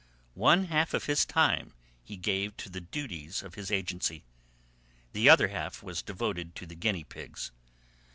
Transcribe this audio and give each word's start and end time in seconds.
One 0.33 0.65
half 0.65 0.95
of 0.95 1.03
his 1.03 1.25
time 1.25 1.75
he 2.03 2.17
gave 2.17 2.57
to 2.57 2.71
the 2.71 2.81
duties 2.81 3.43
of 3.43 3.53
his 3.53 3.69
agency; 3.71 4.23
the 5.13 5.29
other 5.29 5.49
half 5.49 5.83
was 5.83 6.01
devoted 6.01 6.55
to 6.55 6.65
the 6.65 6.73
guinea 6.73 7.03
pigs. 7.03 7.51